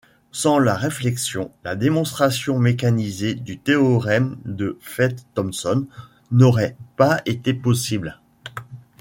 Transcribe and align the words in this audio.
Sans 0.31 0.57
la 0.57 0.73
réflexion, 0.73 1.51
la 1.63 1.75
démonstration 1.75 2.57
mécanisée 2.57 3.35
du 3.35 3.59
théorème 3.59 4.35
de 4.45 4.75
Feit-Thompson 4.81 5.85
n'aurait 6.31 6.75
pas 6.97 7.21
été 7.27 7.53
possible. 7.53 8.19